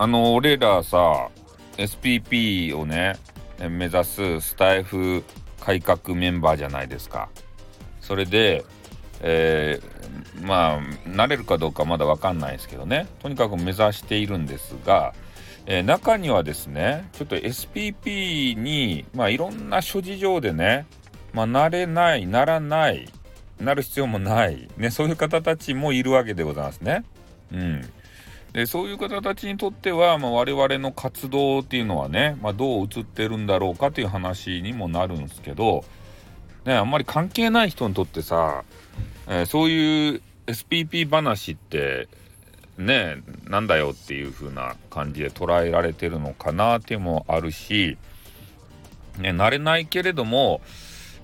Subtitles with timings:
[0.00, 1.28] あの俺らさ
[1.76, 3.16] SPP をね
[3.68, 5.24] 目指すスタイフ
[5.60, 7.28] 改革メンバーじゃないですか。
[8.00, 8.64] それで、
[9.20, 15.14] えー、まあ慣れるかどうかまだ分かんないですけどねとにかく目指しているんですが、
[15.66, 20.86] えー、中にはですねちょっと SPP にまあいろんな諸事情でね
[21.32, 23.12] まあなれないならない
[23.60, 27.04] なる必要もないねそういう方たちもいるわけでございますね。
[27.52, 27.90] うん
[28.52, 35.84] でそういう方たちにとっては、まあ、我々の活動っていうのはね、まあ、どう映ってるんだろうかという話にもなるんですけど、
[36.64, 38.64] ね、あんまり関係ない人にとってさ、
[39.26, 42.08] えー、そういう SPP 話って
[42.78, 47.98] ねなんだよっていう風な感じで捉えられてるのかなっていうのもあるし、
[49.18, 50.62] ね、慣れないけれども、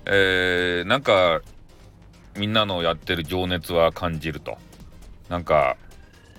[0.05, 1.41] えー、なんか
[2.37, 4.57] みんなのやってる情熱は感じると。
[5.29, 5.77] なんか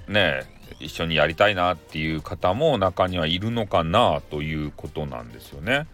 [0.06, 5.86] ね一緒にやりたいなっていう方も中にはいるのかなということなんですよね。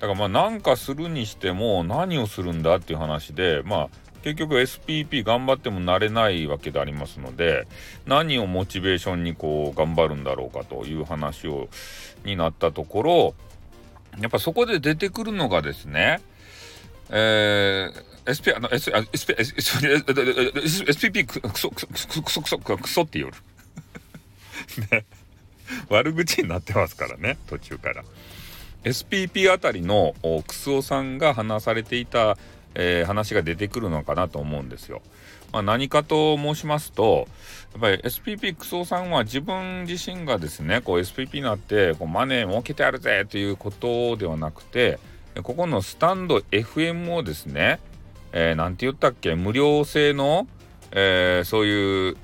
[0.00, 3.88] だからまあなんかするにしても何をするんだっていう話でまあ
[4.22, 7.66] 結局 SPP 頑張ってもなれないわけでありますので
[8.06, 11.68] 何をモチベーションにこう頑張るんだろうかという話を
[12.24, 13.34] になったところ
[14.20, 16.20] やっぱそこで出てくるのがですね
[17.10, 23.30] えー、SP、あの、S、SP、SPP クソ、クソ、クソ、クソ、クソ、クソって言う。
[24.90, 25.04] ね。
[25.88, 28.04] 悪口になってますからね、途中から。
[28.84, 30.14] SPP あたりの
[30.46, 32.38] クスオさんが話されていた、
[32.74, 35.02] えー、話が出てくるのかなと思うんですよ。
[35.52, 37.26] まあ、何かと申しますと、
[37.72, 44.98] やっぱり SPP クソさんは自分自身がですね、こう SPP になってこうマネー儲けてやるぜということではなくて、
[45.42, 47.80] ここのスタンド FM をですね、
[48.32, 50.46] えー、て言ったっけ、無料製の、
[50.92, 52.16] えー、そういう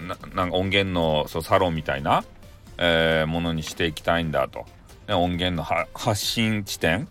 [0.00, 2.24] なんか音源のそうサロンみたいな、
[2.78, 4.66] えー、ものにしていきたいんだと。
[5.08, 5.64] 音源の
[5.94, 7.08] 発信地点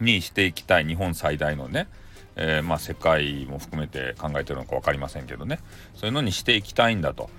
[0.00, 1.88] にしていきたい日本最大のね、
[2.36, 5.60] えー、まあ世界も含めて考えてるのか分かりませんけどね
[5.94, 7.30] そういうのにしていきたいんだと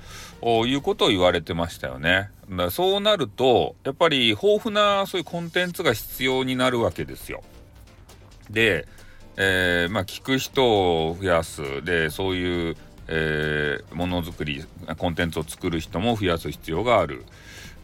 [0.66, 2.30] いうことを言われてましたよね。
[2.50, 7.44] だそうなるとやっぱり豊富なそういうコンテンツが必要になるわけですよ。
[8.50, 8.88] で、
[9.36, 14.66] えー、まあ聞く人を増やすでそういうえー、ものづくり
[14.98, 17.26] コンテンツを作る人も増やす必要がある。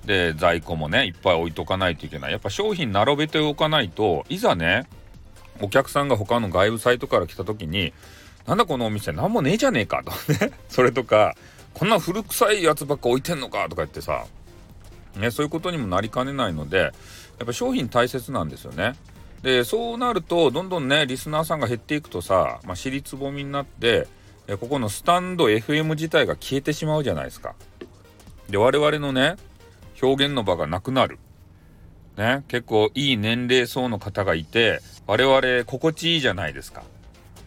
[0.06, 4.86] で在庫もねいっぱい置いとかないといけないやっぱ商品並べておかないといざね
[5.62, 7.94] お客さんが他の外部サイトから来た時に
[8.46, 10.12] なんだこのお店何もねえじゃねえかと
[10.46, 11.36] ね それとか
[11.74, 14.26] こんな古臭いやつばっか置いてんのかとか言ってさ
[15.16, 16.92] ねそういうことにもなりかねないのでや
[17.44, 18.94] っぱ商品大切なんですよね。
[19.42, 24.08] でそうなるとどんどんねリスナーさんが減っていくとさ、まあ、尻つぼみになって
[24.48, 27.56] えここのスタンド FM 自体が消えてしまうじゃないですか。
[28.50, 29.36] で我々のね
[30.02, 31.20] 表現の場がなくなる。
[32.18, 36.84] ね結構いい年齢層の方がいて我々心地いいじゃないですか。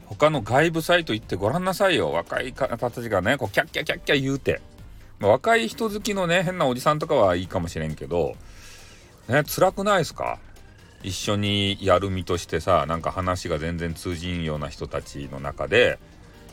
[0.07, 4.61] 他の外部サイト行ってごらんなさいよ若い方たちがねこうキャッキャキャッキャ言うて、
[5.21, 8.37] 若い人好きのね変なおじさんとかはいいかもしれんけど
[9.29, 10.39] ね辛くないですか？
[11.03, 15.99] 一緒にやる身としてさなんか話が全然通じんような人たちの中で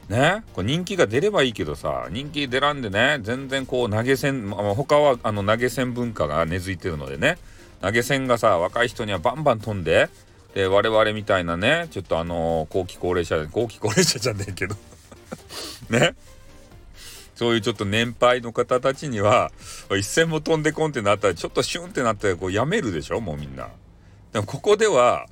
[0.10, 7.38] ねこれ人気が出ればいいけどさ人気出らんでね全然こう投げ銭、まあ、他はあの投げ銭文化が根付いてるのでね
[7.82, 10.10] 投げ銭がさ若い人にはバンバン飛んで
[10.54, 14.76] で我々みたいなねちょっとあの後期高齢者後期高齢者じゃねえけど
[15.90, 16.16] ね
[17.36, 19.52] そういうちょっと年配の方たちには
[19.98, 23.70] 一銭も飛んでこんってなったらちょっとシュンってなってこうやめるでしょもうみんな。
[24.32, 25.28] でもここでは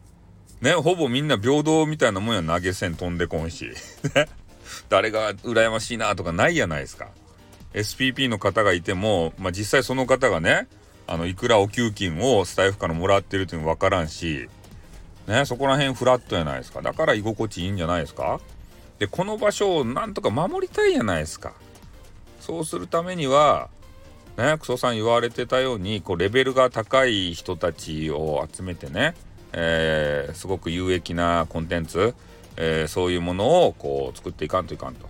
[0.62, 3.72] ねほぼみんな平等みたいなもんや投げ銭飛んでこんし。
[4.16, 4.28] ね
[4.90, 7.10] 誰が羨ましいなとかないじゃないですか。
[7.74, 10.68] SPP の方がいても、まあ、実際その方がね、
[11.08, 14.50] あの、いくらお給金をスタイフからもらってるっていうの分からんし、
[15.28, 16.82] ね、そこら辺フラットじゃないですか。
[16.82, 18.40] だから居心地いいんじゃないですか。
[19.00, 21.54] で、この場所をなんとか守りたいじゃないですか。
[22.40, 23.70] そうするためには、
[24.38, 29.14] ね、クソさん言われてたように、こう、レベルが高い人たちを集めてね、
[29.54, 32.16] えー、すごく有益なコンテンツ、
[32.58, 35.08] えー、そういうものをこう作っていかんといかんと。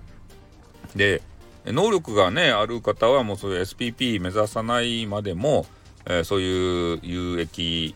[0.95, 1.21] で
[1.65, 5.65] 能力がねある方はもうそういう SPP 目指さないまでも、
[6.05, 7.95] えー、そういう有益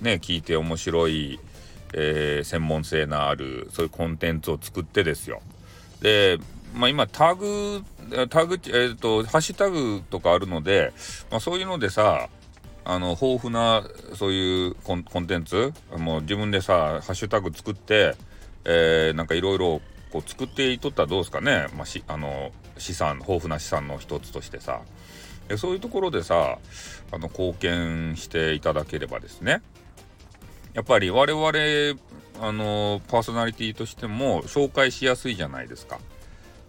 [0.00, 1.40] ね聞いて面白い、
[1.94, 5.40] えー、専門性のあるそういうコンテンツを作ってですよ。
[6.00, 6.38] で
[6.74, 7.82] まあ今タグ
[8.28, 10.92] タグえっ、ー、とハッシュタグとかあるので、
[11.30, 12.28] まあ、そういうのでさ
[12.84, 13.82] あの豊富な
[14.14, 18.14] そういうコンテンツもう自分でさハッシュタグ作って
[18.64, 19.80] えー、なんかいろいろ
[20.12, 24.80] こう作っていとったらどうですかね、まあ、しあの資産豊富な資産の一つとしてさ
[25.48, 26.58] えそういうところでさ
[27.10, 29.62] あの貢献していただければですね
[30.74, 32.00] やっぱり我々
[32.40, 35.98] あのパーソナリティとしても紹介しやすいじゃないですか。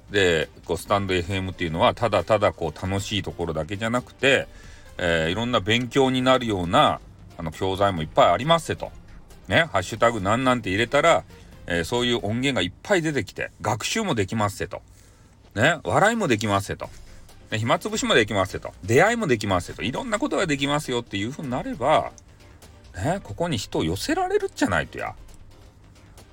[0.09, 4.47] でこうスタンド FM っていうのはただただこう楽しいところだけじゃなくて、
[4.97, 6.99] えー、いろんな勉強になるような
[7.37, 8.91] あの教材もいっぱいありますせと。
[9.47, 11.23] ね、ハッシュタグなんなんて入れたら、
[11.69, 14.81] えー、そういう音源がいっぱい出てきて学習もできますせと。
[15.55, 16.89] ね、笑いもできますせと。
[17.51, 18.73] ね、暇つぶしもできますせと。
[18.83, 19.83] 出会いもできますせと。
[19.83, 22.11] いろんなことができますよっていうふうになれば、
[22.95, 25.15] ね、ここに人を寄せられるじゃないとや。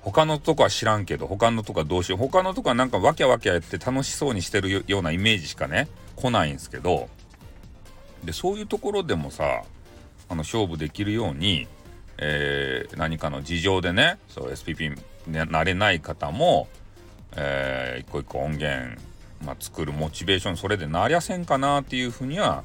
[0.01, 2.17] 他のとこは知らんけど、他のとこはどうしよう。
[2.17, 7.09] 他のとこはなんかわきゃわきゃやって楽しそうにしてるようなイメージしかね、来ないんですけど、
[8.23, 9.63] で、そういうところでもさ、
[10.29, 11.67] あの、勝負できるように、
[12.17, 14.97] えー、何かの事情でね、そう、SPP
[15.27, 16.67] になれない方も、
[17.35, 18.99] えー、一個一個音源、
[19.45, 22.63] まあ、作るモチベーション、それでなりゃせんかなっていうふうには、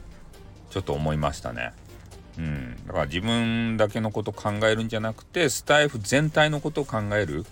[0.70, 1.72] ちょっと思いましたね。
[2.38, 7.44] うん、だから自分だけのこと考えるんじゃなくてスタイフ全体のことを考える。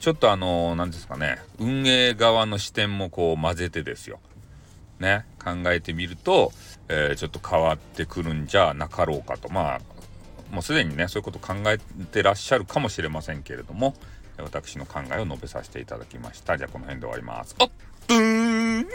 [0.00, 4.20] ちょっとあの何ですかね運営側の視点もこう混ぜてですよ。
[4.98, 5.26] ね。
[5.42, 6.52] 考えてみると、
[6.88, 9.50] えー、ちょっと変わってくるんじゃなかろうかと。
[9.50, 9.80] まあ
[10.50, 13.94] もうすでにねそういうこと考えてらっしゃるかもしれませんけれども
[14.38, 16.58] 私の考えを述べさせていただきました。
[16.58, 17.54] じゃあこの辺で終わります。
[17.58, 17.70] あっ
[18.08, 18.86] ブーン